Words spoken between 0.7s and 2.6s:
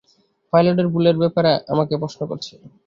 ভুলের ব্যাপারে আমাকে প্রশ্ন করছে।